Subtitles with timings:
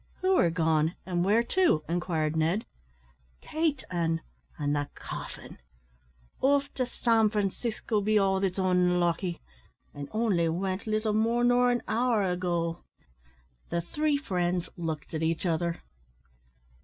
[0.21, 2.65] "Who are gone, and where to!" inquired Ned.
[3.39, 4.21] "Kate an'
[4.57, 5.59] an' the caffin.
[6.41, 9.41] Off to San Francisco, be all that's onlucky;
[9.93, 12.83] an' only wint little more nor an hour ago."
[13.69, 15.83] The three friends looked at each other.